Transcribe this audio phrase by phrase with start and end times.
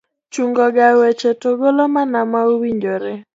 [0.33, 3.13] chungo ga weche to golo mana ma owinjore.